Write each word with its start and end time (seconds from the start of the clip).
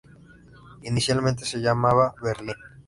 Inicialmente 0.81 1.45
se 1.45 1.59
llamaba 1.61 2.15
Berlin. 2.23 2.55